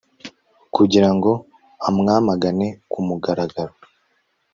kugira 0.75 1.09
ngo 1.15 1.31
amwamagane 1.87 2.67
ku 2.91 2.99
mugaragaro 3.07 3.73